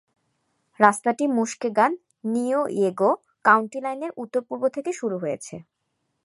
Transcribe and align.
রাস্তাটি 0.79 1.23
Muskegon Newaygo 1.35 3.11
county 3.45 3.79
লাইনের 3.85 4.11
উত্তর-পূর্ব 4.17 4.63
থেকে 4.75 4.91
শুরু 4.99 5.15
হয়েছে। 5.23 5.55